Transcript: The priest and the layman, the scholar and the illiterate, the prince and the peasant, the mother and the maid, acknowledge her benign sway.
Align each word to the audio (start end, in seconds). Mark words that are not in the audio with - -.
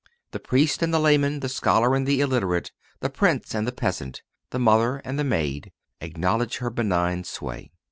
The 0.31 0.39
priest 0.39 0.81
and 0.81 0.91
the 0.91 0.97
layman, 0.99 1.41
the 1.41 1.47
scholar 1.47 1.93
and 1.93 2.07
the 2.07 2.21
illiterate, 2.21 2.71
the 3.01 3.09
prince 3.11 3.53
and 3.53 3.67
the 3.67 3.71
peasant, 3.71 4.23
the 4.49 4.57
mother 4.57 4.97
and 5.05 5.19
the 5.19 5.23
maid, 5.23 5.71
acknowledge 5.99 6.57
her 6.57 6.71
benign 6.71 7.23
sway. 7.23 7.69